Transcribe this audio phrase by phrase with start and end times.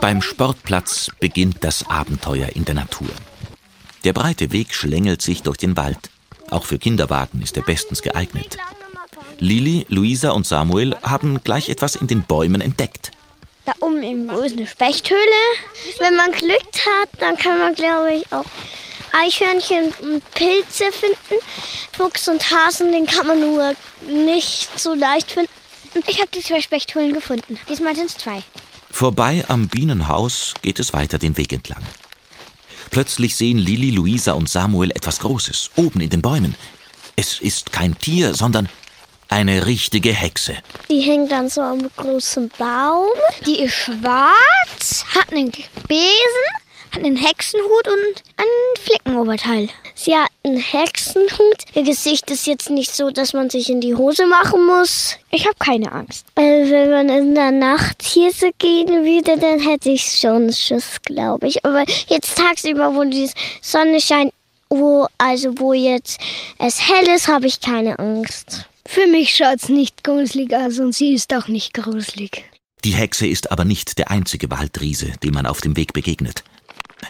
[0.00, 3.08] Beim Sportplatz beginnt das Abenteuer in der Natur.
[4.04, 6.10] Der breite Weg schlängelt sich durch den Wald.
[6.50, 8.58] Auch für Kinderwagen ist er bestens geeignet.
[9.38, 13.10] Lili, Luisa und Samuel haben gleich etwas in den Bäumen entdeckt.
[13.64, 15.20] Da oben ist eine Spechthöhle.
[15.98, 18.44] Wenn man Glück hat, dann kann man, glaube ich, auch
[19.12, 21.42] Eichhörnchen und Pilze finden.
[21.92, 23.74] Fuchs und Hasen, den kann man nur
[24.06, 25.50] nicht so leicht finden.
[26.06, 27.58] Ich habe die zwei Spechthöhlen gefunden.
[27.68, 28.42] Diesmal sind es zwei.
[28.94, 31.82] Vorbei am Bienenhaus geht es weiter den Weg entlang.
[32.92, 36.54] Plötzlich sehen Lili, Luisa und Samuel etwas Großes, oben in den Bäumen.
[37.16, 38.68] Es ist kein Tier, sondern
[39.28, 40.58] eine richtige Hexe.
[40.88, 43.08] Die hängt dann so am großen Baum.
[43.44, 45.50] Die ist schwarz, hat einen
[45.88, 46.46] Besen,
[46.96, 49.68] einen Hexenhut und ein Flickenoberteil.
[49.94, 51.64] Sie hat einen Hexenhut.
[51.74, 55.16] Ihr Gesicht ist jetzt nicht so, dass man sich in die Hose machen muss.
[55.30, 56.26] Ich habe keine Angst.
[56.34, 61.00] Also wenn man in der Nacht hier so gehen würde, dann hätte ich schon Schiss,
[61.04, 61.64] glaube ich.
[61.64, 63.30] Aber jetzt tagsüber, wo die
[63.62, 64.32] Sonne scheint,
[64.68, 66.20] wo, also wo jetzt
[66.58, 68.66] es hell ist, habe ich keine Angst.
[68.86, 72.44] Für mich schaut's nicht gruselig aus und sie ist auch nicht gruselig.
[72.84, 76.44] Die Hexe ist aber nicht der einzige Waldriese, dem man auf dem Weg begegnet.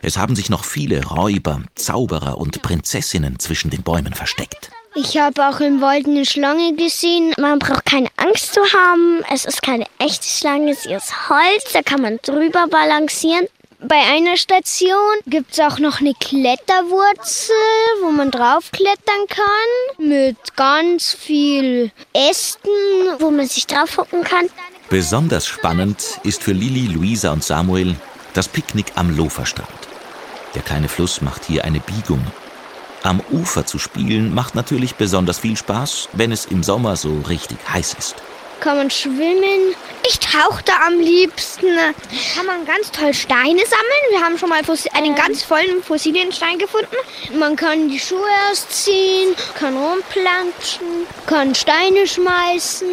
[0.06, 4.70] Es haben sich noch viele Räuber, Zauberer und Prinzessinnen zwischen den Bäumen versteckt.
[4.94, 7.33] Ich habe auch im Wald eine Schlange gesehen.
[7.38, 9.24] Man braucht keine Angst zu haben.
[9.33, 13.46] Es ist keine echte Schlange, sie ist Holz, da kann man drüber balancieren.
[13.80, 17.55] Bei einer Station gibt es auch noch eine Kletterwurzel,
[18.02, 20.06] wo man draufklettern kann.
[20.06, 22.70] Mit ganz viel Ästen,
[23.20, 24.50] wo man sich draufhocken kann.
[24.91, 27.96] Besonders spannend ist für Lili, Luisa und Samuel
[28.34, 29.93] das Picknick am Loferstrand.
[30.55, 32.24] Der kleine Fluss macht hier eine Biegung.
[33.02, 37.58] Am Ufer zu spielen macht natürlich besonders viel Spaß, wenn es im Sommer so richtig
[37.69, 38.16] heiß ist
[38.64, 39.74] kann man schwimmen.
[40.06, 41.66] Ich tauche da am liebsten.
[42.34, 44.05] Kann man ganz toll Steine sammeln.
[44.11, 44.62] Wir haben schon mal
[44.94, 46.96] einen ganz vollen Fossilienstein gefunden.
[47.39, 52.89] Man kann die Schuhe ausziehen, kann rumplanschen, kann Steine schmeißen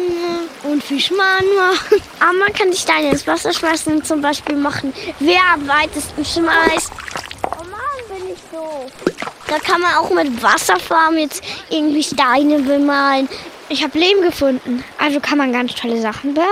[0.64, 2.02] und Fischmann machen.
[2.20, 6.22] Aber man kann die Steine ins Wasser schmeißen und zum Beispiel machen, wer am weitesten
[6.24, 6.92] schmeißt.
[8.32, 8.86] Ich so.
[9.48, 13.28] Da kann man auch mit Wasserfarben jetzt irgendwie Steine bemalen.
[13.68, 14.84] Ich habe Lehm gefunden.
[14.98, 16.46] Also kann man ganz tolle Sachen bauen.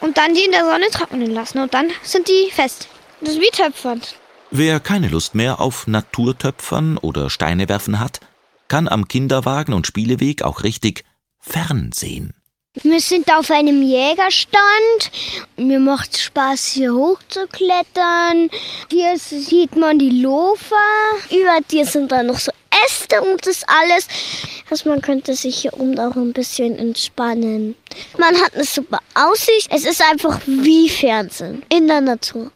[0.00, 1.58] Und dann die in der Sonne trocknen lassen.
[1.58, 2.88] Und dann sind die fest.
[3.20, 4.00] Das ist wie Töpfern.
[4.50, 8.20] Wer keine Lust mehr auf Naturtöpfern oder Steine werfen hat,
[8.68, 11.04] kann am Kinderwagen und Spieleweg auch richtig
[11.40, 12.34] fernsehen.
[12.82, 15.10] Wir sind auf einem Jägerstand.
[15.56, 18.50] Mir macht Spaß, hier hochzuklettern.
[18.90, 20.76] Hier sieht man die Lofer.
[21.30, 22.52] Über dir sind da noch so
[22.86, 24.08] Äste und das alles.
[24.70, 27.76] Also man könnte sich hier oben auch ein bisschen entspannen.
[28.18, 29.68] Man hat eine super Aussicht.
[29.70, 32.52] Es ist einfach wie Fernsehen in der Natur.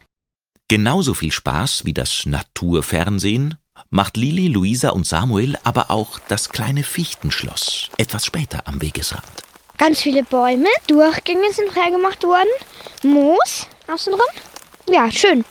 [0.67, 3.55] Genauso viel Spaß wie das Naturfernsehen
[3.89, 9.50] macht Lili, Luisa und Samuel aber auch das kleine Fichtenschloss etwas später am Wegesrand.
[9.81, 12.51] Ganz viele Bäume, Durchgänge sind freigemacht worden,
[13.01, 14.21] Moos außenrum.
[14.87, 15.43] Ja, schön.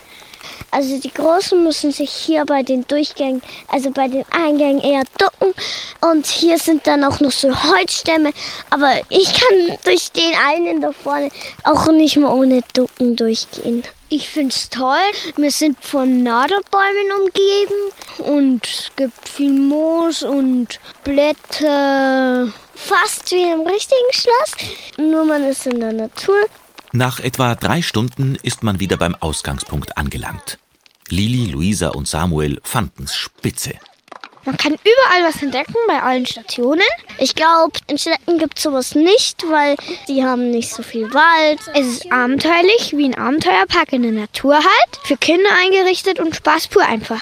[0.70, 5.52] Also die Großen müssen sich hier bei den Durchgängen, also bei den Eingängen eher ducken.
[6.00, 8.32] Und hier sind dann auch noch so Holzstämme.
[8.70, 11.30] Aber ich kann durch den einen da vorne
[11.64, 13.82] auch nicht mehr ohne Ducken durchgehen.
[14.12, 14.96] Ich finde es toll.
[15.36, 22.52] Wir sind von Nadelbäumen umgeben und es gibt viel Moos und Blätter.
[22.74, 24.52] Fast wie im richtigen Schloss,
[24.96, 26.46] nur man ist in der Natur.
[26.92, 30.58] Nach etwa drei Stunden ist man wieder beim Ausgangspunkt angelangt.
[31.08, 33.74] Lili, Luisa und Samuel fanden's spitze.
[34.44, 36.82] Man kann überall was entdecken, bei allen Stationen.
[37.18, 39.76] Ich glaube, in Städten gibt es sowas nicht, weil
[40.08, 41.60] die haben nicht so viel Wald.
[41.74, 45.00] Es ist abenteuerlich, wie ein Abenteuerpark in der Natur halt.
[45.04, 47.20] Für Kinder eingerichtet und Spaß pur einfach.